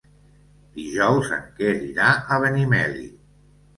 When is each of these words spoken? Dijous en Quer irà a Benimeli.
Dijous 0.77 1.29
en 1.39 1.45
Quer 1.59 1.75
irà 1.91 2.09
a 2.37 2.41
Benimeli. 2.47 3.07